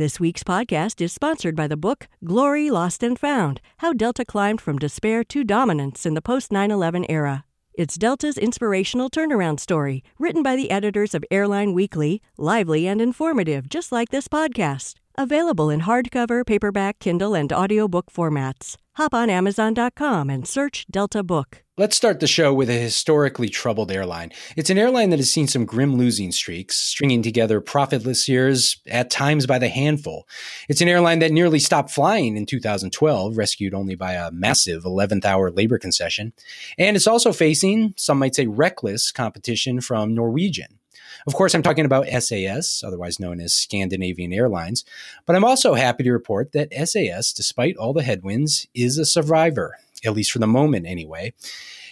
[0.00, 4.58] This week's podcast is sponsored by the book Glory Lost and Found How Delta Climbed
[4.58, 7.44] from Despair to Dominance in the Post 9 11 Era.
[7.74, 13.68] It's Delta's inspirational turnaround story, written by the editors of Airline Weekly, lively and informative,
[13.68, 14.94] just like this podcast.
[15.16, 18.78] Available in hardcover, paperback, Kindle, and audiobook formats.
[19.00, 21.64] Hop on Amazon.com and search Delta Book.
[21.78, 24.30] Let's start the show with a historically troubled airline.
[24.58, 29.08] It's an airline that has seen some grim losing streaks, stringing together profitless years, at
[29.08, 30.28] times by the handful.
[30.68, 35.24] It's an airline that nearly stopped flying in 2012, rescued only by a massive 11th
[35.24, 36.34] hour labor concession.
[36.76, 40.79] And it's also facing, some might say, reckless competition from Norwegian.
[41.26, 44.84] Of course, I'm talking about SAS, otherwise known as Scandinavian Airlines,
[45.26, 49.76] but I'm also happy to report that SAS, despite all the headwinds, is a survivor
[50.04, 51.32] at least for the moment anyway.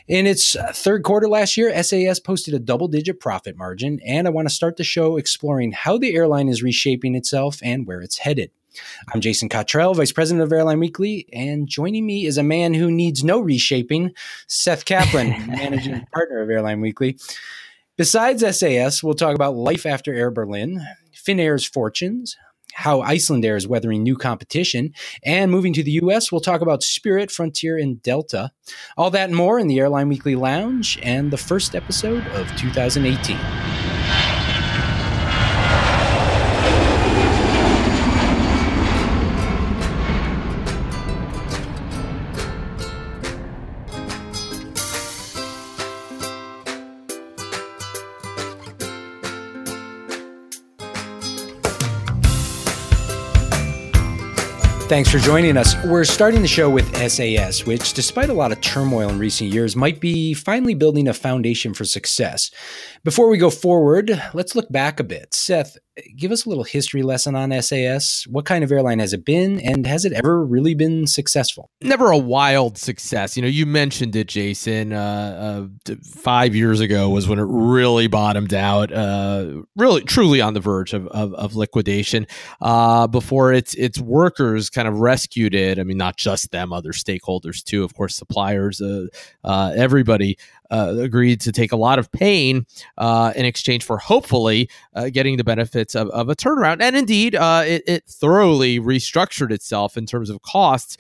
[0.07, 4.31] In its third quarter last year, SAS posted a double digit profit margin, and I
[4.31, 8.19] want to start the show exploring how the airline is reshaping itself and where it's
[8.19, 8.51] headed.
[9.13, 12.91] I'm Jason Cottrell, Vice President of Airline Weekly, and joining me is a man who
[12.91, 14.15] needs no reshaping,
[14.47, 17.19] Seth Kaplan, Managing Partner of Airline Weekly.
[17.99, 22.37] Besides SAS, we'll talk about life after Air Berlin, Finnair's fortunes,
[22.75, 24.93] how Iceland Air is weathering new competition.
[25.25, 28.53] And moving to the US, we'll talk about Spirit, Frontier, and Delta.
[28.97, 33.88] All that and more in the Airline Weekly Lounge and the first episode of 2018.
[54.89, 55.75] Thanks for joining us.
[55.85, 59.77] We're starting the show with SAS, which, despite a lot of turmoil in recent years,
[59.77, 62.51] might be finally building a foundation for success.
[63.05, 65.35] Before we go forward, let's look back a bit.
[65.35, 65.77] Seth,
[66.17, 68.27] give us a little history lesson on SAS.
[68.29, 71.71] What kind of airline has it been, and has it ever really been successful?
[71.83, 73.37] Never a wild success.
[73.37, 74.93] You know, you mentioned it, Jason.
[74.93, 80.55] Uh, uh, five years ago was when it really bottomed out, uh, really, truly on
[80.55, 82.27] the verge of, of, of liquidation.
[82.61, 85.79] Uh, before its its workers kind of rescued it.
[85.79, 89.07] I mean, not just them, other stakeholders too, of course, suppliers, uh,
[89.45, 90.39] uh, everybody
[90.71, 92.67] uh, agreed to take a lot of pain
[92.99, 96.83] uh, in exchange for hopefully uh, getting the benefits of, of, a turnaround.
[96.83, 100.97] And indeed, uh, it, it, thoroughly restructured itself in terms of costs.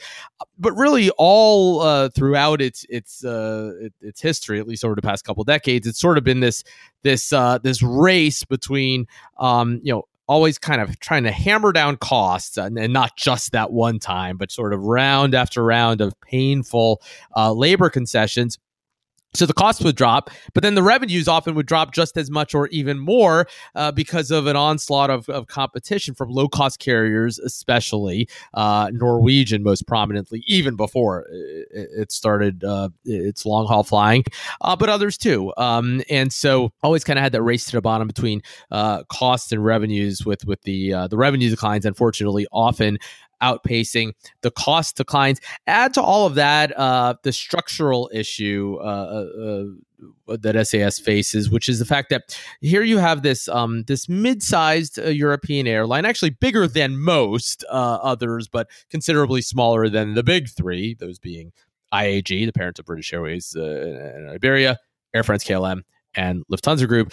[0.58, 5.24] But really, all uh, throughout its its uh, its history, at least over the past
[5.24, 6.64] couple decades, it's sort of been this
[7.02, 7.30] this
[7.62, 9.06] this race between
[9.38, 13.52] um, you know always kind of trying to hammer down costs and, and, not just
[13.52, 17.00] that one time, but sort of round after round of painful
[17.34, 18.58] uh, labor concessions
[19.34, 22.54] so the cost would drop, but then the revenues often would drop just as much
[22.54, 27.38] or even more uh, because of an onslaught of, of competition from low cost carriers,
[27.38, 31.26] especially uh, Norwegian, most prominently, even before
[31.70, 34.24] it, started uh, its long haul flying,
[34.62, 35.52] uh, but others too.
[35.58, 39.52] Um, and so always kind of had that race to the bottom between uh, costs
[39.52, 42.98] and revenues, with with the uh, the revenue declines, unfortunately, often
[43.43, 44.12] outpacing
[44.43, 45.41] the cost declines.
[45.66, 49.65] Add to all of that uh, the structural issue uh, uh, uh
[50.28, 54.99] that SAS faces, which is the fact that here you have this um, this mid-sized
[54.99, 60.49] uh, European airline, actually bigger than most uh, others, but considerably smaller than the big
[60.49, 60.94] three.
[60.94, 61.53] Those being
[61.93, 64.78] IAG, the parent of British Airways and Iberia,
[65.15, 65.82] Air France KLM,
[66.15, 67.12] and Lufthansa Group,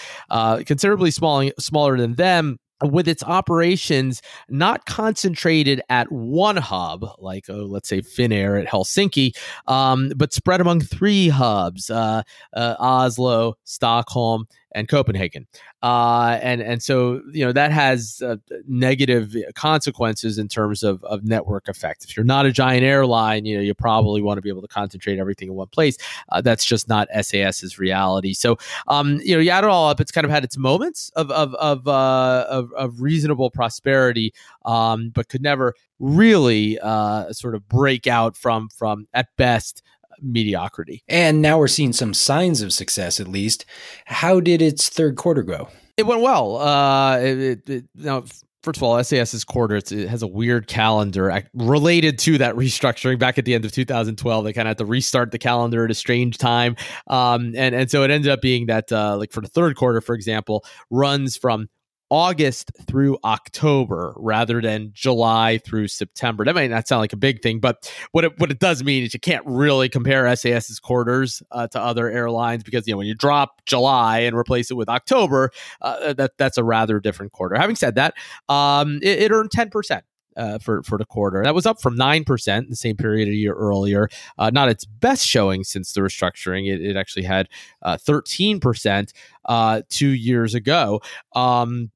[0.65, 7.53] considerably small, smaller than them with its operations not concentrated at one hub, like uh,
[7.53, 9.35] let's say Finnair at Helsinki,
[9.67, 15.47] um, but spread among three hubs: uh, uh, Oslo, Stockholm, and Copenhagen.
[15.81, 18.35] Uh, and and so you know that has uh,
[18.67, 22.03] negative consequences in terms of, of network effect.
[22.03, 24.67] If you're not a giant airline, you know you probably want to be able to
[24.67, 25.97] concentrate everything in one place.
[26.29, 28.33] Uh, that's just not SAS's reality.
[28.33, 31.09] So um, you know you add it all up, it's kind of had its moments
[31.15, 34.33] of of of uh, of, of, reasonable prosperity,
[34.65, 39.81] um, but could never really uh, sort of break out from from at best
[40.21, 41.03] mediocrity.
[41.07, 43.65] And now we're seeing some signs of success, at least.
[44.05, 45.69] How did its third quarter go?
[45.97, 46.57] It went well.
[46.57, 48.23] Uh, it, it, it, now,
[48.63, 53.37] first of all, SAS's quarter it has a weird calendar related to that restructuring back
[53.37, 54.43] at the end of 2012.
[54.43, 56.75] They kind of had to restart the calendar at a strange time,
[57.07, 60.01] um, and and so it ended up being that uh, like for the third quarter,
[60.01, 61.69] for example, runs from
[62.09, 66.45] August through October rather than July through September.
[66.45, 69.03] That might not sound like a big thing, but what it, what it does mean
[69.03, 73.07] is you can't really compare SAS's quarters uh, to other airlines because you know when
[73.07, 77.55] you drop July and replace it with October, uh, that that's a rather different quarter.
[77.55, 78.13] Having said that,
[78.49, 80.03] um, it, it earned ten percent
[80.37, 81.43] uh, for for the quarter.
[81.43, 84.09] That was up from nine percent the same period a year earlier.
[84.37, 86.71] Uh, not its best showing since the restructuring.
[86.71, 87.47] It, it actually had
[87.81, 89.13] uh, thirteen percent
[89.45, 91.01] uh, two years ago.
[91.33, 91.91] Um,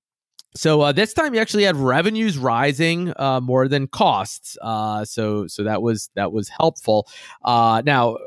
[0.56, 4.58] so uh, this time you actually had revenues rising uh, more than costs.
[4.62, 7.08] Uh, so so that was that was helpful.
[7.44, 8.18] Uh, now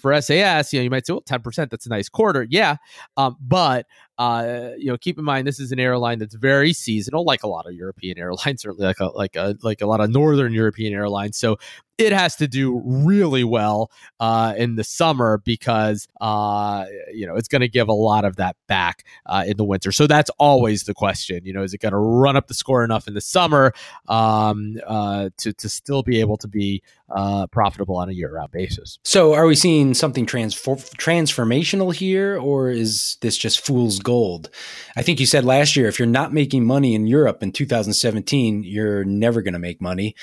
[0.00, 2.46] for SAS, you know, you might say, well, 10%, that's a nice quarter.
[2.48, 2.76] Yeah.
[3.16, 3.86] Um, but
[4.18, 7.46] uh, you know, keep in mind this is an airline that's very seasonal, like a
[7.48, 10.92] lot of European airlines, certainly like a like a like a lot of Northern European
[10.92, 11.36] airlines.
[11.36, 11.58] So
[12.00, 17.48] it has to do really well uh, in the summer because uh, you know it's
[17.48, 19.92] going to give a lot of that back uh, in the winter.
[19.92, 21.44] So that's always the question.
[21.44, 23.72] You know, is it going to run up the score enough in the summer
[24.08, 28.50] um, uh, to to still be able to be uh, profitable on a year round
[28.50, 28.98] basis?
[29.04, 34.50] So, are we seeing something transfor- transformational here, or is this just fool's gold.
[34.96, 38.62] I think you said last year if you're not making money in Europe in 2017,
[38.64, 40.14] you're never going to make money.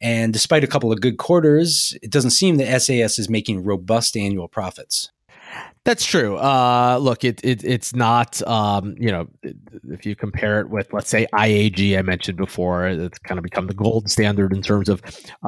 [0.00, 4.16] And despite a couple of good quarters, it doesn't seem that SAS is making robust
[4.16, 5.10] annual profits.
[5.84, 6.36] That's true.
[6.36, 8.42] Uh, look, it, it it's not.
[8.46, 9.26] Um, you know,
[9.88, 13.68] if you compare it with, let's say, IAG, I mentioned before, it's kind of become
[13.68, 15.00] the gold standard in terms of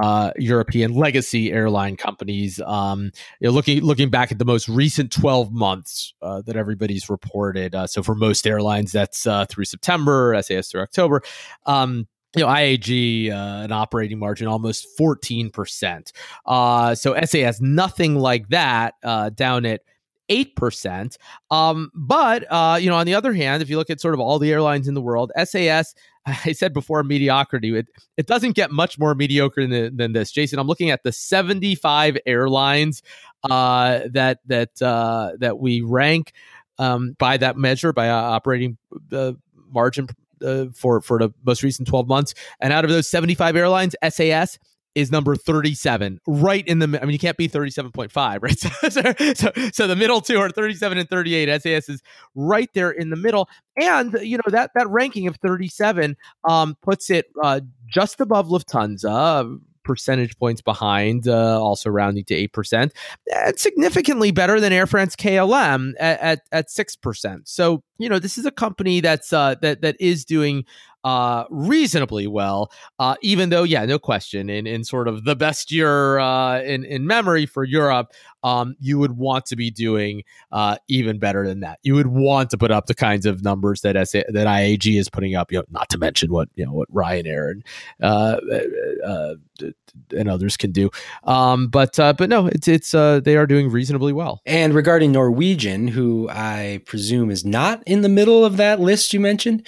[0.03, 2.59] uh, European legacy airline companies.
[2.61, 3.11] Um,
[3.41, 7.75] you know, looking looking back at the most recent twelve months uh, that everybody's reported.
[7.75, 11.21] Uh, so for most airlines, that's uh, through September, SAS through October.
[11.67, 12.07] Um,
[12.37, 16.13] you know, IAG, uh, an operating margin almost 14%.
[16.47, 19.83] Uh, so SAS, nothing like that, uh, down at
[20.31, 21.17] 8%.
[21.51, 24.21] Um, but, uh, you know, on the other hand, if you look at sort of
[24.21, 25.95] all the airlines in the world, SAS,
[26.27, 30.31] I said before mediocrity, it, it doesn't get much more mediocre than, than this.
[30.31, 33.03] Jason, I'm looking at the 75 airlines
[33.43, 36.33] uh, that, that, uh, that we rank
[36.79, 38.79] um, by that measure, by operating
[39.73, 40.07] margin
[40.45, 42.35] uh, for for the most recent 12 months.
[42.61, 44.59] And out of those 75 airlines, SAS
[44.97, 48.59] is number 37 right in the i mean you can't be 37.5 right?
[48.59, 52.03] So, so, so the middle two are 37 and 38 SAS is
[52.35, 53.49] right there in the middle.
[53.77, 56.17] And you know that that ranking of 37
[56.49, 62.91] um puts it uh, just above Lufthansa percentage points behind, uh, also rounding to 8%.
[63.27, 67.41] That's significantly better than Air France KLM at, at, at 6%.
[67.45, 70.65] So, you know, this is a company that's uh, that that is doing
[71.05, 75.73] uh, reasonably well, uh, even though, yeah, no question, in, in sort of the best
[75.73, 78.13] year uh, in, in memory for Europe,
[78.43, 81.79] um, you would want to be doing uh, even better than that.
[81.83, 85.09] You would want to put up the kinds of numbers that SA, that IAG is
[85.09, 85.53] putting up.
[85.53, 87.65] You know, not to mention what you know what Ryanair and
[88.03, 88.41] uh,
[89.07, 89.35] uh,
[90.17, 90.91] and others can do.
[91.25, 94.41] Um, but but no, it's it's they are doing reasonably well.
[94.47, 99.21] And regarding Norwegian, who I presume is not in the middle of that list you
[99.21, 99.67] mentioned,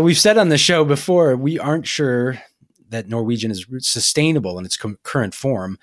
[0.00, 2.40] we've said on the the show before, we aren't sure
[2.88, 5.78] that Norwegian is sustainable in its com- current form.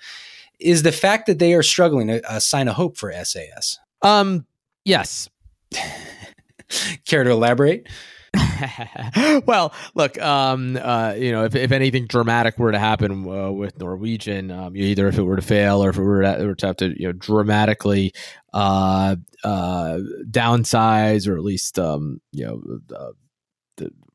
[0.58, 3.78] Is the fact that they are struggling a, a sign of hope for SAS?
[4.02, 4.46] Um,
[4.84, 5.28] yes.
[7.06, 7.86] Care to elaborate?
[9.46, 13.78] well, look, um, uh, you know, if, if anything dramatic were to happen uh, with
[13.78, 16.66] Norwegian, um, either if it were to fail or if it were to, were to
[16.66, 18.12] have to, you know, dramatically
[18.52, 19.98] uh, uh,
[20.28, 23.12] downsize or at least, um, you know, uh,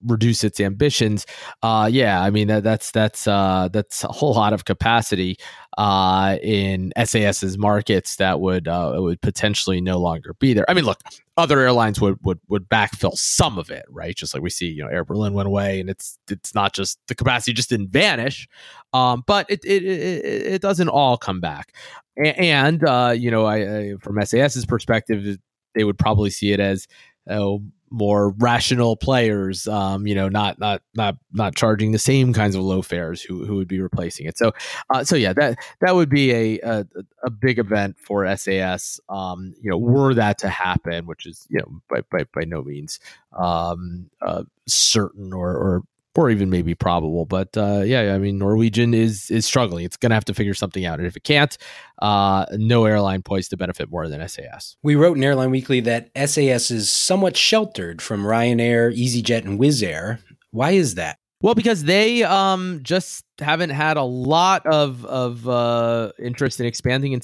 [0.06, 1.26] reduce its ambitions.
[1.62, 5.38] Uh, yeah, I mean that, that's that's uh, that's a whole lot of capacity
[5.78, 10.66] uh, in SAS's markets that would uh, would potentially no longer be there.
[10.70, 11.00] I mean, look,
[11.38, 14.16] other airlines would would would backfill some of it, right?
[14.16, 17.00] Just like we see, you know, Air Berlin went away, and it's it's not just
[17.08, 18.48] the capacity just didn't vanish,
[18.94, 21.74] um, but it, it it it doesn't all come back.
[22.18, 25.38] And uh, you know, I, I from SAS's perspective,
[25.76, 26.88] they would probably see it as
[27.30, 32.56] oh, more rational players, um, you know, not not not not charging the same kinds
[32.56, 34.38] of low fares who who would be replacing it.
[34.38, 34.52] So,
[34.90, 36.86] uh, so yeah, that that would be a a,
[37.24, 39.00] a big event for SAS.
[39.10, 42.62] Um, you know, were that to happen, which is you know by by, by no
[42.62, 43.00] means
[43.38, 45.84] um, uh, certain or or
[46.20, 47.26] or even maybe probable.
[47.26, 49.86] But uh, yeah, I mean, Norwegian is is struggling.
[49.86, 51.58] It's going to have to figure something out, and if it can't,
[52.02, 54.76] uh, no airline poised to benefit more than SAS.
[54.84, 59.82] We wrote in Airline Weekly that SAS is somewhat sheltered from Ryanair, EasyJet, and Wizz
[59.88, 60.20] Air.
[60.52, 61.18] Why is that?
[61.42, 67.14] Well, because they um, just haven't had a lot of of uh, interest in expanding
[67.14, 67.22] in,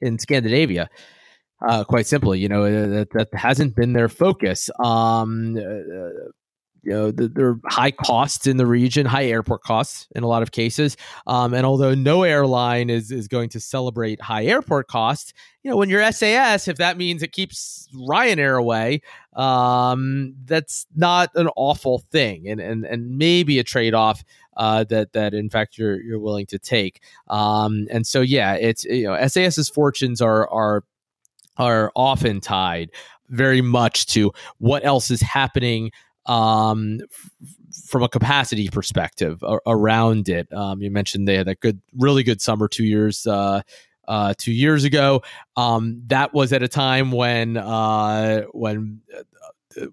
[0.00, 0.88] in Scandinavia.
[1.60, 4.70] Uh, quite simply, you know, that, that hasn't been their focus.
[4.78, 6.30] Um, uh,
[6.82, 10.26] you know, the, there are high costs in the region, high airport costs in a
[10.26, 10.96] lot of cases.
[11.26, 15.32] Um, and although no airline is is going to celebrate high airport costs,
[15.62, 19.02] you know, when you're SAS, if that means it keeps Ryanair away,
[19.34, 24.24] um, that's not an awful thing, and and and maybe a trade off.
[24.56, 28.84] Uh, that that in fact you're you're willing to take, um, and so yeah, it's
[28.84, 30.84] you know SAS's fortunes are are
[31.56, 32.90] are often tied
[33.28, 35.90] very much to what else is happening
[36.28, 37.30] um, f-
[37.86, 40.52] from a capacity perspective a- around it.
[40.52, 43.26] Um, you mentioned they had a good, really good summer two years.
[43.26, 43.62] Uh,
[44.06, 45.22] uh, two years ago,
[45.56, 49.22] um, that was at a time when uh, when uh,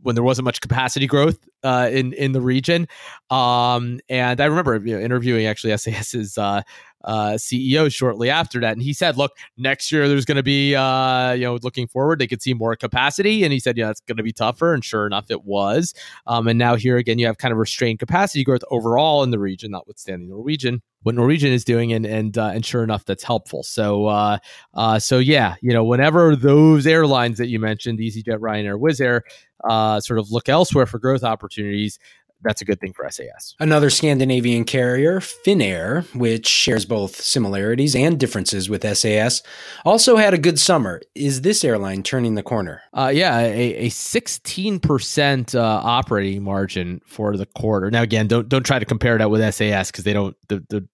[0.02, 2.88] when there wasn't much capacity growth uh, in in the region.
[3.30, 6.62] Um, and I remember you know, interviewing actually SAS's uh,
[7.06, 10.76] uh, CEO shortly after that, and he said, "Look, next year there's going to be,
[10.76, 14.02] uh, you know, looking forward, they could see more capacity." And he said, "Yeah, it's
[14.02, 15.94] going to be tougher." And sure enough, it was.
[16.28, 19.40] Um, and now here again, you have kind of restrained capacity growth overall in the
[19.40, 23.62] region, notwithstanding Norwegian what Norwegian is doing, and and uh, and sure enough, that's helpful.
[23.62, 24.40] So uh,
[24.74, 29.24] uh, so yeah, you know, whenever those airlines that you mentioned, EasyJet, Ryanair, Wizz Air,
[29.70, 32.00] uh, sort of look elsewhere for growth opportunities,
[32.46, 33.56] that's a good thing for SAS.
[33.60, 39.42] Another Scandinavian carrier, Finnair, which shares both similarities and differences with SAS,
[39.84, 41.02] also had a good summer.
[41.16, 42.82] Is this airline turning the corner?
[42.94, 47.90] Uh, yeah, a, a 16% uh, operating margin for the quarter.
[47.90, 50.88] Now, again, don't don't try to compare that with SAS because they don't the, the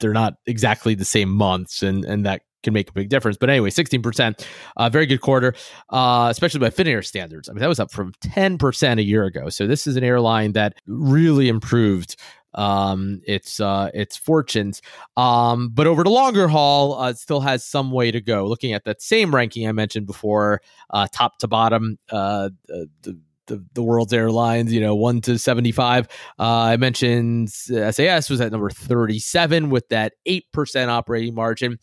[0.00, 3.36] they're not exactly the same months, and and that can make a big difference.
[3.36, 4.44] But anyway, 16%,
[4.76, 5.54] uh, very good quarter,
[5.90, 7.48] uh, especially by Finnair standards.
[7.48, 9.48] I mean, that was up from 10% a year ago.
[9.48, 12.16] So this is an airline that really improved
[12.54, 14.80] um, its uh, its fortunes.
[15.16, 18.46] Um, but over the longer haul, uh, it still has some way to go.
[18.46, 23.18] Looking at that same ranking I mentioned before, uh, top to bottom, uh, the, the,
[23.46, 26.08] the the world's airlines, you know, one to 75.
[26.38, 31.78] Uh, I mentioned SAS was at number 37 with that 8% operating margin.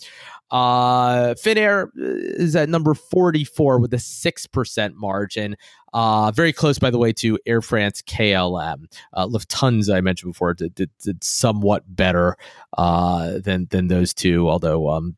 [0.51, 5.55] Uh, Finnair is at number 44 with a 6% margin.
[5.93, 8.85] Uh, very close, by the way, to Air France KLM.
[9.13, 12.37] Uh, Lufthansa, I mentioned before, did, did, did somewhat better
[12.77, 15.15] uh, than than those two, although um,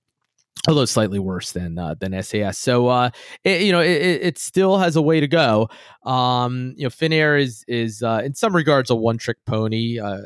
[0.68, 2.58] although slightly worse than uh, than SAS.
[2.58, 3.10] So uh,
[3.44, 5.70] it, you know, it, it, still has a way to go.
[6.06, 10.00] Um, you know, Finnair is is uh, in some regards a one trick pony.
[10.00, 10.22] Uh,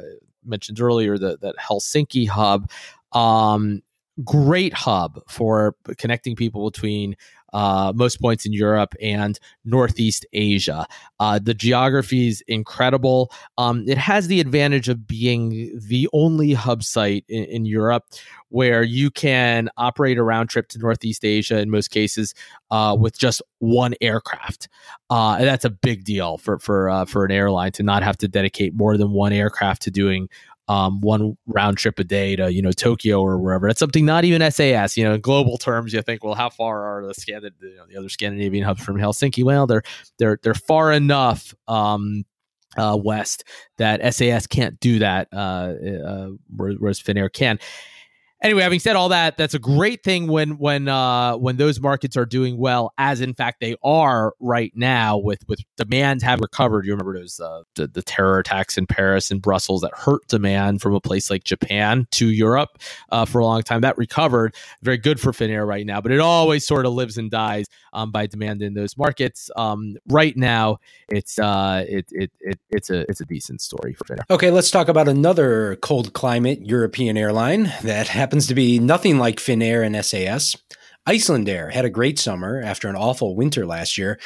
[0.46, 2.70] mentioned earlier that that Helsinki hub.
[3.14, 3.82] Um,
[4.24, 7.16] great hub for connecting people between
[7.54, 10.86] uh, most points in Europe and Northeast Asia.
[11.20, 13.32] Uh, the geography is incredible.
[13.58, 18.06] Um, it has the advantage of being the only hub site in, in, Europe
[18.50, 22.34] where you can operate a round trip to Northeast Asia in most cases
[22.72, 24.70] uh, with just one aircraft.
[25.10, 28.28] Uh, that's a big deal for for uh, for an airline to not have to
[28.28, 30.30] dedicate more than one aircraft to doing
[30.68, 33.68] um, one round trip a day to you know Tokyo or wherever.
[33.68, 34.98] That's something not even SAS.
[34.98, 37.98] You know, in global terms, you think, well, how far are the you know, the
[37.98, 39.44] other Scandinavian hubs from Helsinki?
[39.44, 39.84] Well, they're
[40.20, 42.26] they're they're far enough um,
[42.78, 43.44] uh, west
[43.78, 45.74] that SAS can't do that, uh,
[46.06, 47.60] uh, whereas Finnair can
[48.42, 52.18] anyway, having said all that, that's a great thing when when uh, when those markets
[52.18, 55.18] are doing well, as in fact they are right now.
[55.18, 56.86] With with demand have recovered.
[56.86, 60.82] You remember those uh, the, the terror attacks in Paris and Brussels that hurt demand
[60.82, 62.80] from a place like Japan to Europe
[63.12, 63.82] uh, for a long time.
[63.82, 66.02] That recovered, very good for Finnair right now.
[66.02, 69.50] But it always sort of lives and dies um, by demand in those markets.
[69.56, 70.78] Um, right now,
[71.10, 74.24] it's uh, it, it it it's a it's a decent story for Finnair.
[74.30, 79.38] Okay, let's talk about another cold climate European airline that happens to be nothing like
[79.38, 80.54] Finnair and SAS.
[81.08, 84.20] Icelandair had a great summer after an awful winter last year.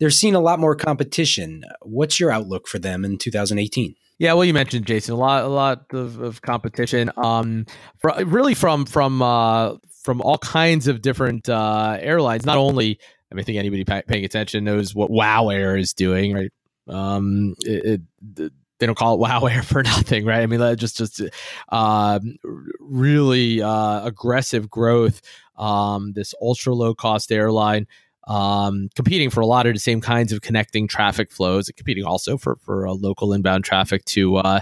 [0.00, 1.62] They're seeing a lot more competition.
[1.82, 3.94] What's your outlook for them in 2018?
[4.18, 7.12] Yeah, well, you mentioned Jason a lot, a lot of, of competition.
[7.16, 7.66] Um,
[7.98, 12.44] for, really from from uh, from all kinds of different uh, airlines.
[12.44, 12.98] Not only,
[13.30, 16.52] I mean, I think anybody paying attention knows what Wow Air is doing, right?
[16.88, 18.00] Um, it,
[18.36, 21.22] it, they don't call it wow air for nothing right i mean just just
[21.70, 22.18] uh,
[22.78, 25.20] really uh, aggressive growth
[25.56, 27.86] um, this ultra low cost airline
[28.26, 32.36] um, competing for a lot of the same kinds of connecting traffic flows, competing also
[32.38, 34.60] for for local inbound traffic to uh,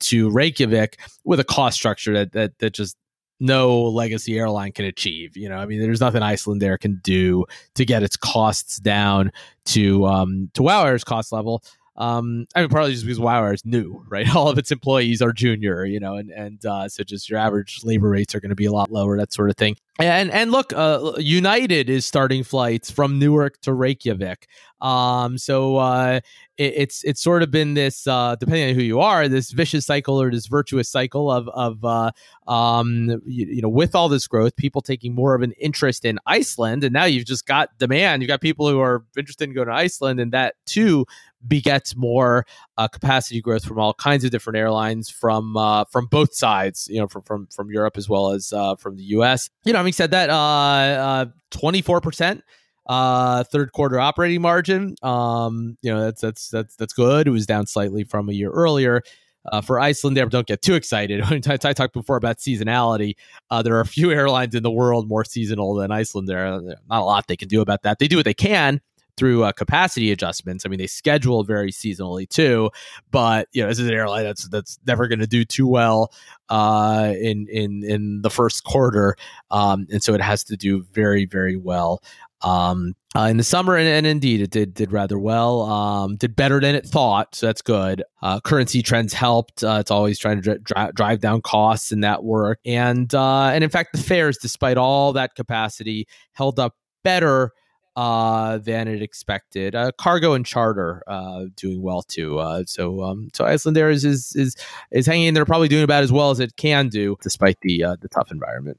[0.00, 2.96] to Reykjavik with a cost structure that that that just
[3.40, 5.36] no legacy airline can achieve.
[5.36, 7.44] You know, I mean, there's nothing Iceland Air can do
[7.74, 9.32] to get its costs down
[9.66, 11.62] to um, to WoW Air's cost level.
[11.96, 14.28] Um, I mean, partly just because WoW is new, right?
[14.36, 17.80] All of its employees are junior, you know, and and uh, so just your average
[17.84, 19.76] labor rates are going to be a lot lower, that sort of thing.
[19.98, 24.48] And and look, uh, United is starting flights from Newark to Reykjavik.
[24.80, 26.20] Um, so uh,
[26.56, 29.86] it, it's it's sort of been this, uh, depending on who you are, this vicious
[29.86, 32.10] cycle or this virtuous cycle of of uh,
[32.50, 36.18] um, you, you, know, with all this growth, people taking more of an interest in
[36.26, 38.22] Iceland, and now you've just got demand.
[38.22, 41.06] You've got people who are interested in going to Iceland, and that too
[41.46, 42.44] begets more
[42.78, 47.00] uh, capacity growth from all kinds of different airlines from uh, from both sides, you
[47.00, 49.50] know, from from from Europe as well as uh, from the U.S.
[49.64, 52.42] You know, having said that, uh, uh, twenty four percent
[52.86, 57.46] uh third quarter operating margin um you know that's that's that's that's good it was
[57.46, 59.04] down slightly from a year earlier
[59.50, 61.20] uh, for Icelandair, don't get too excited.
[61.24, 63.14] I, I talked before about seasonality.
[63.50, 67.04] Uh, there are a few airlines in the world more seasonal than Icelandair, not a
[67.04, 67.98] lot they can do about that.
[67.98, 68.80] They do what they can,
[69.16, 70.64] through uh, capacity adjustments.
[70.64, 72.70] I mean, they schedule very seasonally too,
[73.10, 76.12] but you know, this is an airline that's that's never going to do too well
[76.48, 79.16] uh, in in in the first quarter,
[79.50, 82.02] um, and so it has to do very very well.
[82.42, 85.62] Um, uh, in the summer, and, and, indeed, it did did rather well.
[85.62, 88.02] Um, did better than it thought, so that's good.
[88.22, 89.62] Uh, currency trends helped.
[89.62, 93.62] Uh, it's always trying to dri- drive down costs in that work, and uh, and
[93.62, 97.52] in fact, the fares, despite all that capacity, held up better
[97.96, 99.74] uh, than it expected.
[99.74, 102.38] Uh, cargo and charter uh, doing well too.
[102.38, 104.56] Uh, so um, so Icelandair is, is is
[104.90, 107.84] is hanging in there, probably doing about as well as it can do despite the
[107.84, 108.78] uh, the tough environment.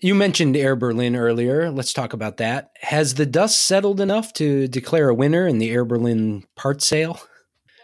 [0.00, 1.70] You mentioned Air Berlin earlier.
[1.70, 2.72] Let's talk about that.
[2.80, 7.20] Has the dust settled enough to declare a winner in the Air Berlin part sale?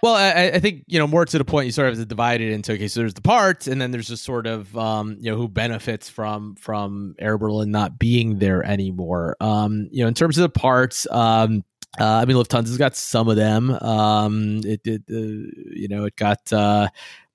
[0.03, 1.67] Well, I, I, think you know more to the point.
[1.67, 2.89] You sort of have to divide it into okay.
[2.89, 6.09] So there's the parts, and then there's just sort of um, you know who benefits
[6.09, 9.37] from from Air Berlin not being there anymore.
[9.41, 11.65] Um, you know, in terms of the parts, um,
[11.99, 13.71] uh, I mean, Lufthansa's got some of them.
[13.71, 16.53] Um, it did, uh, you know, it got.
[16.53, 16.89] Uh,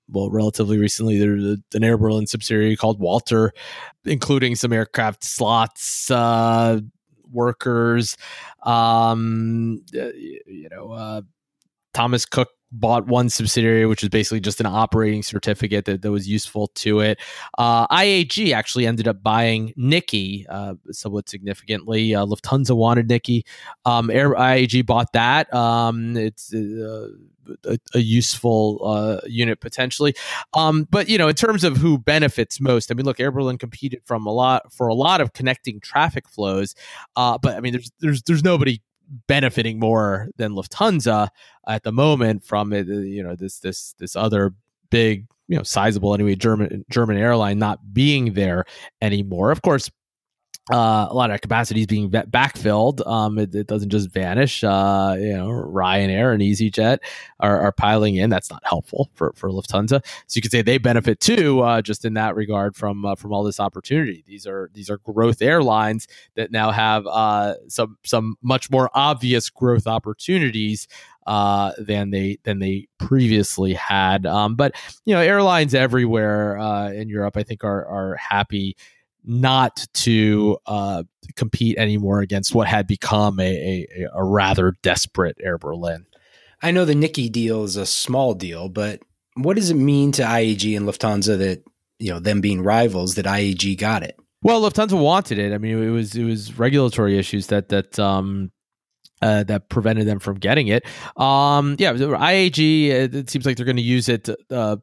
[0.08, 3.52] well, relatively recently, there's an Air Berlin subsidiary called Walter,
[4.04, 6.80] including some aircraft slots, uh,
[7.32, 8.16] workers,
[8.64, 11.22] um, you know, uh,
[11.94, 16.28] Thomas Cook bought one subsidiary, which was basically just an operating certificate that, that was
[16.28, 17.20] useful to it.
[17.56, 22.14] Uh, IAG actually ended up buying Niki uh, somewhat significantly.
[22.14, 23.44] Uh, Lufthansa wanted Niki.
[23.84, 25.52] Um, Air IAG bought that.
[25.54, 27.08] Um, it's uh,
[27.64, 30.14] a, a, useful uh, unit potentially.
[30.54, 33.58] Um, but you know, in terms of who benefits most, I mean, look, Air Berlin
[33.58, 36.74] competed from a lot for a lot of connecting traffic flows.
[37.14, 38.80] Uh, but I mean, there's there's there's nobody
[39.26, 41.28] benefiting more than Lufthansa
[41.68, 42.88] at the moment from it.
[42.88, 44.54] Uh, you know, this this this other
[44.90, 48.64] big, you know, sizable anyway German German airline not being there
[49.00, 49.50] anymore.
[49.50, 49.90] Of course,
[50.72, 53.06] uh, a lot of capacity is being backfilled.
[53.06, 54.64] Um, it, it, doesn't just vanish.
[54.64, 56.98] Uh, you know, Ryanair and EasyJet
[57.40, 58.30] are, are, piling in.
[58.30, 60.00] That's not helpful for, for Lufthansa.
[60.26, 63.32] So you could say they benefit too, uh, just in that regard from uh, from
[63.32, 64.24] all this opportunity.
[64.26, 69.50] These are these are growth airlines that now have uh, some some much more obvious
[69.50, 70.88] growth opportunities
[71.26, 74.24] uh, than they than they previously had.
[74.24, 74.74] Um, but
[75.04, 78.78] you know, airlines everywhere uh, in Europe, I think, are are happy
[79.24, 81.02] not to uh,
[81.36, 86.06] compete anymore against what had become a, a, a rather desperate Air Berlin.
[86.62, 89.00] I know the Niki deal is a small deal, but
[89.34, 91.62] what does it mean to IAG and Lufthansa that
[91.98, 94.16] you know them being rivals that IAG got it?
[94.42, 95.52] Well, Lufthansa wanted it.
[95.52, 98.50] I mean, it was it was regulatory issues that that um,
[99.22, 100.84] uh, that prevented them from getting it.
[101.16, 102.88] Um, yeah, IAG.
[102.88, 104.76] It seems like they're going to use it uh,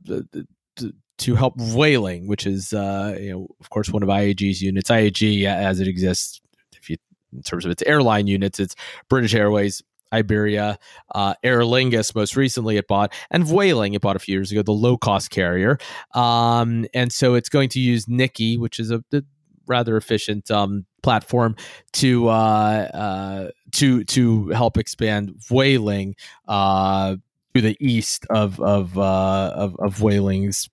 [1.22, 4.90] to help Vueling, which is, uh, you know, of course, one of IAG's units.
[4.90, 6.42] IAG, as it exists,
[6.74, 6.98] if you
[7.34, 8.76] in terms of its airline units, it's
[9.08, 9.82] British Airways,
[10.14, 10.78] Iberia,
[11.16, 14.62] uh, Aer Lingus most recently it bought, and Vueling it bought a few years ago,
[14.62, 15.78] the low cost carrier.
[16.14, 19.24] Um, and so it's going to use Niki, which is a, a
[19.68, 21.56] rather efficient um, platform
[21.94, 26.16] to uh, uh, to to help expand Vueling
[26.48, 27.16] uh,
[27.56, 30.70] to the east of of uh, of, of Vueling's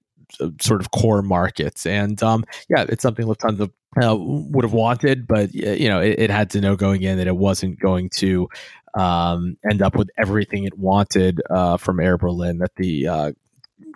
[0.61, 1.87] sort of core markets.
[1.87, 3.71] And um, yeah, it's something Lufthansa
[4.03, 7.27] uh, would have wanted, but you know, it, it, had to know going in that
[7.27, 8.49] it wasn't going to
[8.95, 12.59] um, end up with everything it wanted uh, from Air Berlin.
[12.59, 13.33] That the uh,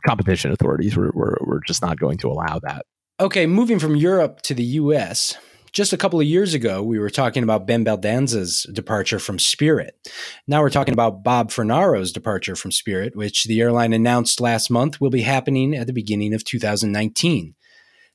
[0.06, 2.86] competition authorities were, were were just not going to allow that.
[3.20, 5.36] Okay, moving from Europe to the U.S
[5.72, 9.96] just a couple of years ago, we were talking about Ben Baldanza's departure from Spirit.
[10.46, 15.00] Now we're talking about Bob Fornaro's departure from Spirit, which the airline announced last month
[15.00, 17.54] will be happening at the beginning of 2019.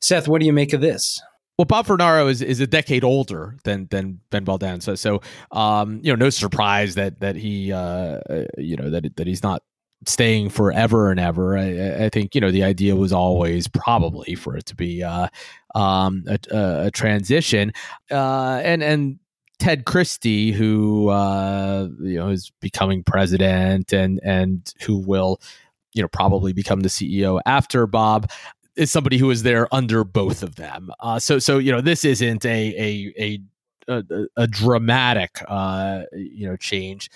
[0.02, 1.20] Seth, what do you make of this?
[1.58, 6.12] Well, Bob Fornaro is, is a decade older than than Ben Baldanza, so um, you
[6.12, 8.20] know, no surprise that that he uh,
[8.60, 9.64] you know that that he's not
[10.06, 11.58] staying forever and ever.
[11.58, 15.28] I, I, think you know the idea was always probably for it to be uh,
[15.76, 17.74] um, a, a, transition,
[18.12, 19.20] uh, and and
[19.60, 25.42] Ted Christie, who uh, you know is becoming president and and who will
[25.94, 28.30] you know probably become the CEO after Bob
[28.76, 30.92] is somebody who is there under both of them.
[31.00, 33.40] Uh, so so you know this isn't a a a
[33.90, 37.10] a, a dramatic uh, you know change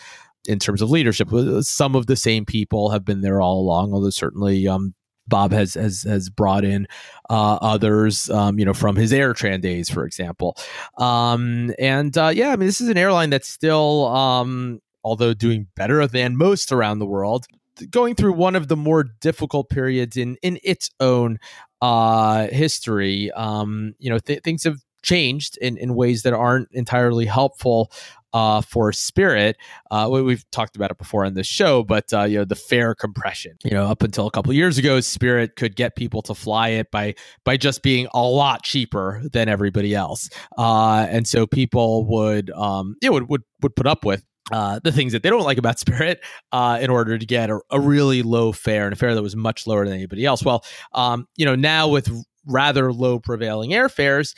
[0.47, 1.31] in terms of leadership.
[1.31, 4.93] Uh, some of the same people have been there all along, although certainly um,
[5.27, 6.87] Bob has has has brought in
[7.29, 10.57] uh, others, um, you know, from his AirTran days, for example.
[10.97, 15.67] Um, and uh, yeah, I mean, this is an airline that's still, um, although doing
[15.75, 17.45] better than most around the world,
[17.89, 21.39] going through one of the more difficult periods in in its own
[21.81, 23.31] uh, history.
[23.31, 27.91] Um, you know, th- things have changed in, in ways that aren't entirely helpful
[28.33, 29.57] uh, for Spirit.
[29.89, 32.95] Uh, we've talked about it before on this show, but uh, you know the fare
[32.95, 33.57] compression.
[33.63, 36.91] You know, up until a couple years ago, Spirit could get people to fly it
[36.91, 42.49] by by just being a lot cheaper than everybody else, uh, and so people would
[42.51, 45.43] um, you know, would, would would put up with uh, the things that they don't
[45.43, 48.95] like about Spirit uh, in order to get a, a, really low fare and a
[48.95, 50.43] fare that was much lower than anybody else.
[50.43, 52.09] Well, um, you know, now with
[52.45, 54.35] rather low prevailing airfares,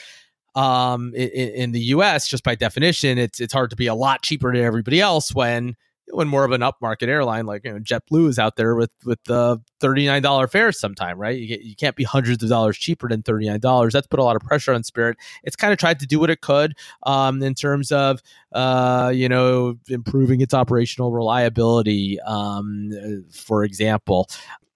[0.55, 2.27] um, in, in, the U.S.
[2.27, 5.75] Just by definition, it's it's hard to be a lot cheaper than everybody else when
[6.11, 9.23] when more of an upmarket airline like you know JetBlue is out there with with
[9.25, 11.37] the thirty nine dollar fares sometime, right?
[11.37, 13.93] You, you can't be hundreds of dollars cheaper than thirty nine dollars.
[13.93, 15.17] That's put a lot of pressure on Spirit.
[15.43, 19.29] It's kind of tried to do what it could um, in terms of uh, you
[19.29, 24.29] know improving its operational reliability, um, for example.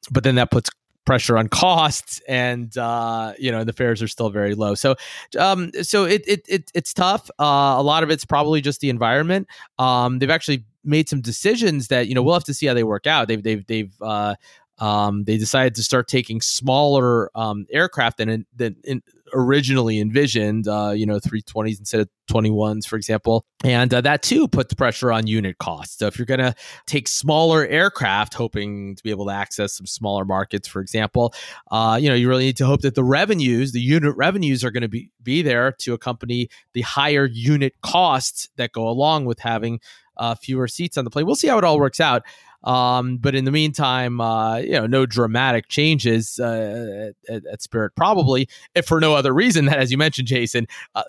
[0.09, 0.69] But then that puts
[1.07, 4.75] pressure on costs and uh, you know the fares are still very low.
[4.75, 4.95] So
[5.39, 7.31] um, so it, it, it it's tough.
[7.39, 9.47] Uh, a lot of it's probably just the environment.
[9.79, 12.83] Um, they've actually made some decisions that you know we'll have to see how they
[12.83, 13.29] work out.
[13.29, 14.35] They've they've they've uh,
[14.79, 19.01] um, they decided to start taking smaller um, aircraft than, than in,
[19.33, 23.45] originally envisioned, uh, you know, 320s instead of 21s, for example.
[23.63, 25.97] And uh, that too puts pressure on unit costs.
[25.97, 26.53] So if you're going to
[26.85, 31.33] take smaller aircraft, hoping to be able to access some smaller markets, for example,
[31.71, 34.71] uh, you know, you really need to hope that the revenues, the unit revenues are
[34.71, 39.39] going to be, be there to accompany the higher unit costs that go along with
[39.39, 39.79] having
[40.17, 41.25] uh, fewer seats on the plane.
[41.25, 42.23] We'll see how it all works out.
[42.63, 47.93] Um, but in the meantime, uh, you know, no dramatic changes uh, at, at, Spirit,
[47.95, 51.03] probably, if for no other reason that, as you mentioned, Jason, uh,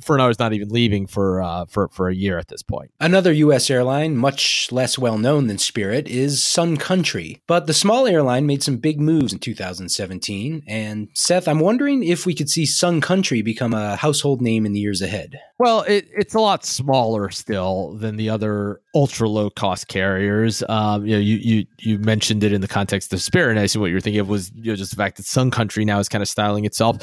[0.00, 2.90] Fornaro is not even leaving for uh, for for a year at this point.
[3.00, 3.70] Another U.S.
[3.70, 7.42] airline, much less well known than Spirit, is Sun Country.
[7.46, 10.62] But the small airline made some big moves in 2017.
[10.66, 14.72] And Seth, I'm wondering if we could see Sun Country become a household name in
[14.72, 15.38] the years ahead.
[15.58, 20.62] Well, it, it's a lot smaller still than the other ultra low cost carriers.
[20.68, 23.64] Um, you know, you you you mentioned it in the context of Spirit, and I
[23.64, 25.98] assume what you're thinking of was you know just the fact that Sun Country now
[25.98, 26.98] is kind of styling itself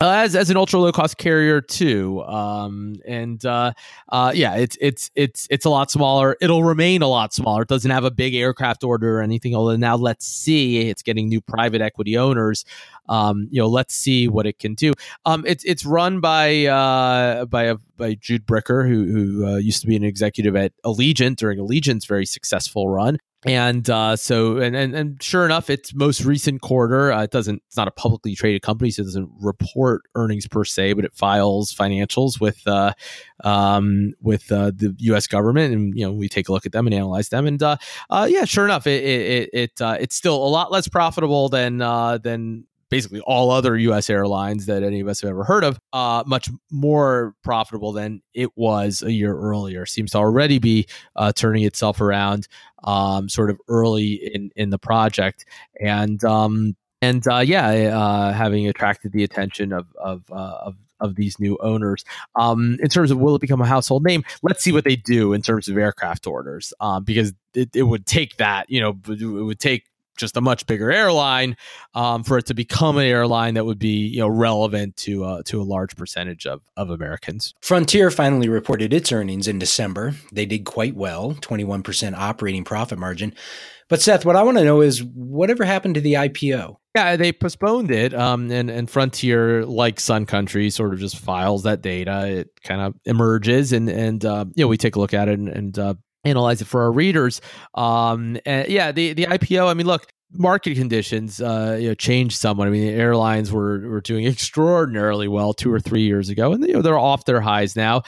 [0.00, 2.22] uh, as as an ultra low cost carrier too.
[2.22, 3.72] Um, and uh,
[4.10, 6.36] uh, yeah, it's it's it's it's a lot smaller.
[6.40, 7.62] It'll remain a lot smaller.
[7.62, 9.54] It doesn't have a big aircraft order or anything.
[9.54, 12.64] Although now let's see, it's getting new private equity owners.
[13.08, 14.92] Um, you know, let's see what it can do.
[15.24, 19.80] Um, it's it's run by uh, by a, by Jude Bricker, who who uh, used
[19.80, 24.74] to be an executive at Allegiant during Allegiant's very successful run and uh, so and,
[24.74, 28.34] and and sure enough its most recent quarter uh, it doesn't it's not a publicly
[28.34, 32.92] traded company so it doesn't report earnings per se but it files financials with uh,
[33.44, 36.86] um, with uh, the us government and you know we take a look at them
[36.86, 37.46] and analyze them.
[37.46, 37.76] And uh,
[38.10, 42.64] uh, yeah sure enough it it, it it's still a lot less profitable than than
[42.90, 44.08] basically all other U.S.
[44.10, 48.50] airlines that any of us have ever heard of, uh, much more profitable than it
[48.56, 49.86] was a year earlier.
[49.86, 52.48] Seems to already be uh, turning itself around,
[52.84, 55.44] um, sort of early in in the project,
[55.80, 61.14] and um, and uh, yeah, uh, having attracted the attention of of uh, of of
[61.14, 62.04] these new owners.
[62.34, 65.32] Um, in terms of will it become a household name, let's see what they do
[65.32, 69.24] in terms of aircraft orders, um, because it, it would take that, you know, it
[69.24, 69.84] would take
[70.18, 71.56] just a much bigger airline
[71.94, 75.42] um, for it to become an airline that would be you know relevant to uh,
[75.44, 77.54] to a large percentage of, of Americans.
[77.62, 80.14] Frontier finally reported its earnings in December.
[80.32, 83.34] They did quite well, 21% operating profit margin.
[83.88, 86.76] But Seth, what I want to know is whatever happened to the IPO?
[86.94, 91.62] Yeah, they postponed it, um, and and Frontier, like Sun Country, sort of just files
[91.62, 92.26] that data.
[92.26, 95.38] It kind of emerges, and and uh, you know we take a look at it,
[95.38, 97.40] and, and uh, analyze it for our readers.
[97.74, 99.68] Um, and yeah, the the IPO.
[99.68, 102.68] I mean, look, market conditions uh, you know changed somewhat.
[102.68, 106.66] I mean, the airlines were were doing extraordinarily well two or three years ago, and
[106.66, 108.02] you know they're off their highs now.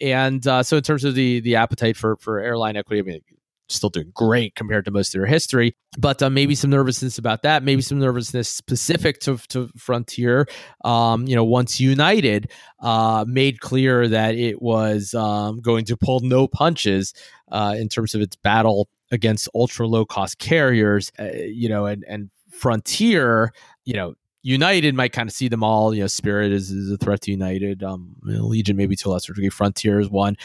[0.00, 3.20] And uh, so, in terms of the the appetite for for airline equity, I mean,
[3.68, 5.76] still doing great compared to most of their history.
[5.98, 7.62] But uh, maybe some nervousness about that.
[7.62, 10.46] Maybe some nervousness specific to, to Frontier.
[10.84, 12.50] Um, you know, once United
[12.80, 17.14] uh, made clear that it was um, going to pull no punches
[17.50, 22.04] uh, in terms of its battle against ultra low cost carriers, uh, you know, and
[22.08, 23.52] and Frontier,
[23.84, 25.94] you know, United might kind of see them all.
[25.94, 27.82] You know, Spirit is, is a threat to United.
[27.82, 29.48] Um, Allegiant maybe to a lesser degree.
[29.48, 30.36] Frontier is one.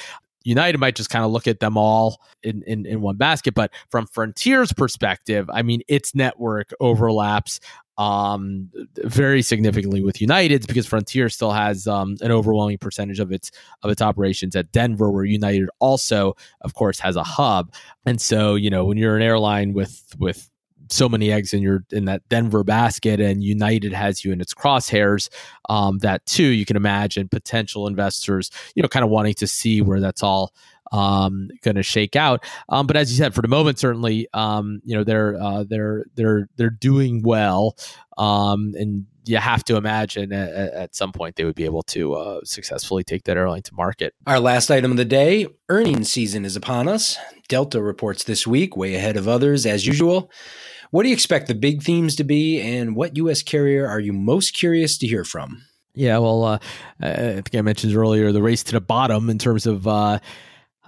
[0.43, 3.53] United might just kind of look at them all in, in, in one basket.
[3.53, 7.59] But from Frontier's perspective, I mean, its network overlaps
[7.97, 13.51] um, very significantly with United's because Frontier still has um, an overwhelming percentage of its
[13.83, 17.73] of its operations at Denver, where United also, of course, has a hub.
[18.05, 20.49] And so, you know, when you're an airline with with
[20.91, 24.53] so many eggs in your in that Denver basket, and United has you in its
[24.53, 25.29] crosshairs.
[25.69, 29.81] Um, that too, you can imagine potential investors, you know, kind of wanting to see
[29.81, 30.53] where that's all
[30.91, 32.45] um, going to shake out.
[32.69, 36.05] Um, but as you said, for the moment, certainly, um, you know, they're uh, they're
[36.15, 37.77] they're they're doing well,
[38.17, 42.15] um, and you have to imagine at, at, some point they would be able to
[42.15, 44.15] uh, successfully take that airline to market.
[44.25, 47.17] Our last item of the day: earnings season is upon us.
[47.47, 50.31] Delta reports this week, way ahead of others as usual.
[50.91, 53.41] What do you expect the big themes to be, and what U.S.
[53.43, 55.63] carrier are you most curious to hear from?
[55.93, 56.59] Yeah, well, uh,
[57.01, 60.19] I think I mentioned earlier the race to the bottom in terms of uh,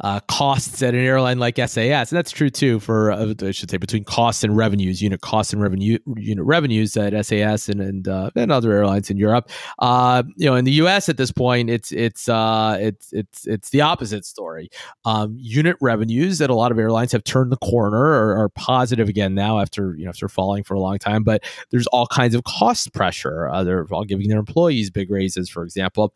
[0.02, 3.70] uh, costs at an airline like SAS, and that's true too for uh, I should
[3.70, 8.08] say between costs and revenues, unit costs and revenue unit revenues at SAS and and,
[8.08, 9.50] uh, and other airlines in Europe.
[9.80, 11.10] Uh, you know, in the U.S.
[11.10, 14.70] at this point, it's it's uh, it's it's it's the opposite story.
[15.06, 19.10] Um, unit revenues at a lot of airlines have turned the corner or are positive
[19.10, 21.24] again now after you know after falling for a long time.
[21.24, 23.48] But there's all kinds of cost pressure.
[23.48, 26.16] Uh, they're all giving their employees big raises, for example.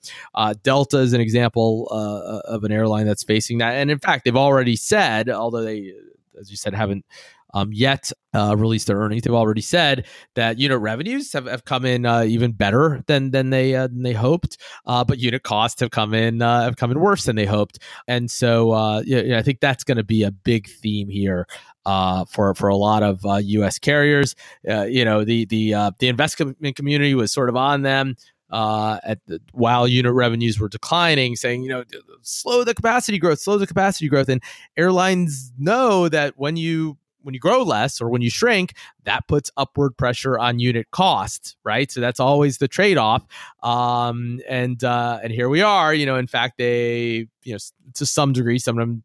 [0.63, 4.75] Delta is an example of an airline that's facing that and in fact, they've already
[4.75, 5.93] said, although they,
[6.39, 7.05] as you said, haven't
[7.53, 9.23] um, yet uh, released their earnings.
[9.23, 13.49] They've already said that unit revenues have, have come in uh, even better than than
[13.49, 16.91] they uh, than they hoped, uh, but unit costs have come in uh, have come
[16.91, 17.79] in worse than they hoped.
[18.07, 21.47] And so, uh, yeah, yeah, I think that's going to be a big theme here.
[21.85, 23.79] for for a lot of U.S.
[23.79, 28.15] carriers, you know the the the investment community was sort of on them
[28.49, 31.83] uh, at the, while unit revenues were declining, saying, you know,
[32.21, 34.29] slow the capacity growth, slow the capacity growth.
[34.29, 34.41] And
[34.77, 39.51] airlines know that when you when you grow less or when you shrink, that puts
[39.57, 41.91] upward pressure on unit costs, right?
[41.91, 43.25] So that's always the trade off.
[43.63, 45.93] Um, and uh, and here we are.
[45.93, 47.57] You know, in fact, they you know
[47.95, 49.03] to some degree, some of them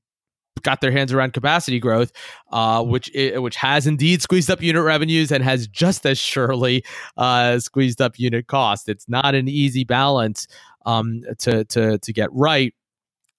[0.62, 2.12] got their hands around capacity growth,
[2.50, 6.84] uh, which which has indeed squeezed up unit revenues and has just as surely
[7.16, 8.88] uh, squeezed up unit cost.
[8.88, 10.46] It's not an easy balance
[10.86, 12.74] um, to to to get right,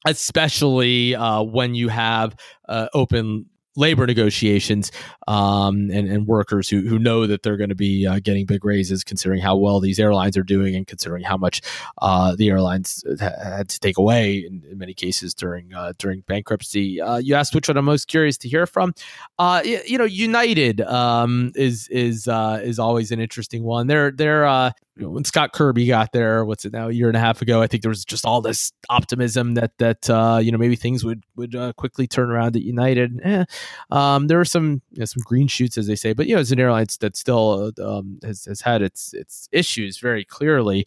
[0.06, 2.36] especially uh, when you have
[2.68, 3.46] uh, open
[3.76, 4.92] labor negotiations
[5.28, 8.64] um, and, and workers who, who know that they're going to be uh, getting big
[8.64, 11.62] raises considering how well these airlines are doing and considering how much
[12.02, 17.02] uh, the airlines had to take away in, in many cases during uh, during bankruptcy.
[17.02, 18.94] Uh, you asked which one I'm most curious to hear from.
[19.40, 23.88] Uh, you, you, know, United um, is is uh, is always an interesting one.
[23.88, 24.46] They're they're
[24.96, 27.42] you know, when Scott Kirby got there, what's it now, a year and a half
[27.42, 30.76] ago, I think there was just all this optimism that that uh, you know maybe
[30.76, 33.20] things would would uh, quickly turn around at United.
[33.24, 33.46] Eh,
[33.90, 36.42] um, there were some you know, some green shoots, as they say, but you know,
[36.42, 40.86] it's an airline that still um, has has had its its issues very clearly,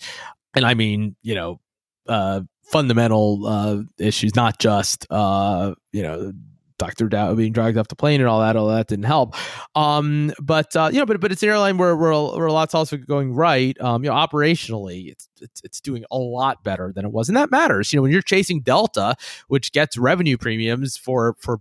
[0.54, 1.60] and I mean, you know,
[2.06, 6.32] uh, fundamental uh, issues, not just uh, you know
[6.78, 7.08] Dr.
[7.08, 9.34] Dao being dragged off the plane and all that, all that didn't help.
[9.74, 12.74] Um, but uh, you know, but but it's an airline where where, where a lot's
[12.74, 13.80] also going right.
[13.80, 17.36] Um, you know, operationally, it's, it's it's doing a lot better than it was, and
[17.36, 17.92] that matters.
[17.92, 19.16] You know, when you're chasing Delta,
[19.48, 21.60] which gets revenue premiums for for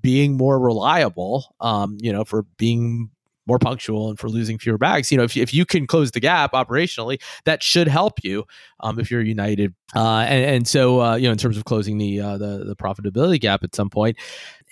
[0.00, 3.10] being more reliable, um, you know, for being
[3.46, 5.10] more punctual and for losing fewer bags.
[5.10, 8.44] You know, if, if you can close the gap operationally, that should help you
[8.80, 9.74] um, if you're United.
[9.94, 12.76] Uh, and, and so, uh, you know, in terms of closing the, uh, the, the
[12.76, 14.16] profitability gap at some point.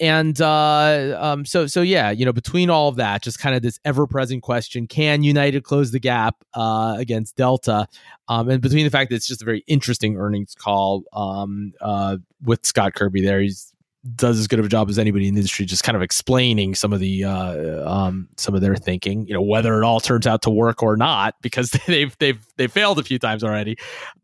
[0.00, 3.62] And uh, um, so, so yeah, you know, between all of that, just kind of
[3.62, 7.86] this ever present question: Can United close the gap uh, against Delta?
[8.26, 12.16] Um, and between the fact that it's just a very interesting earnings call um, uh,
[12.42, 13.71] with Scott Kirby there, he's
[14.16, 16.74] does as good of a job as anybody in the industry, just kind of explaining
[16.74, 19.26] some of the uh, um, some of their thinking.
[19.26, 22.72] You know, whether it all turns out to work or not, because they've they've they've
[22.72, 23.76] failed a few times already.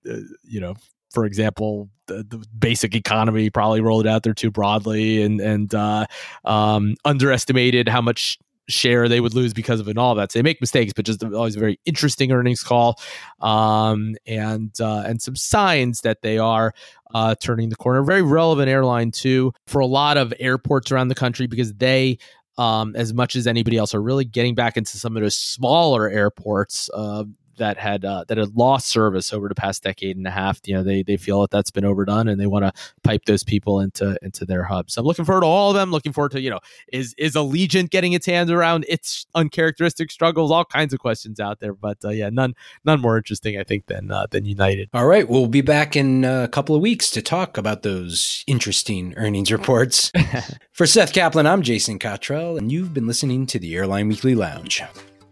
[0.09, 0.75] Uh, you know,
[1.11, 6.07] for example, the, the, basic economy probably rolled out there too broadly and and uh,
[6.45, 10.33] um, underestimated how much share they would lose because of it and all that.
[10.33, 13.01] So they make mistakes, but just always a very interesting earnings call,
[13.41, 16.73] um, and uh, and some signs that they are
[17.15, 18.03] uh, turning the corner.
[18.03, 22.19] Very relevant airline too for a lot of airports around the country because they.
[22.57, 26.11] Um, as much as anybody else, are really getting back into some of those smaller
[26.11, 26.91] airports.
[26.93, 27.23] Uh,
[27.59, 30.61] that had uh, that had lost service over the past decade and a half.
[30.65, 33.45] You know, they they feel that that's been overdone, and they want to pipe those
[33.45, 34.95] people into into their hubs.
[34.95, 35.91] So I'm looking forward to all of them.
[35.91, 36.61] Looking forward to you know,
[36.93, 40.51] is is Allegiant getting its hands around its uncharacteristic struggles?
[40.51, 43.87] All kinds of questions out there, but uh, yeah, none none more interesting, I think,
[43.87, 44.89] than uh, than United.
[44.95, 49.15] All right, we'll be back in a couple of weeks to talk about those interesting
[49.17, 50.11] earnings reports.
[50.73, 54.83] For Seth Kaplan, I'm Jason Cottrell, and you've been listening to the Airline Weekly Lounge.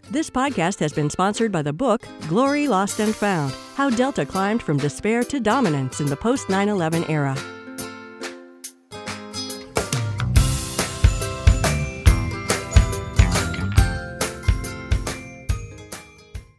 [0.09, 4.63] This podcast has been sponsored by the book Glory Lost and Found How Delta Climbed
[4.63, 7.37] from Despair to Dominance in the Post 9 11 Era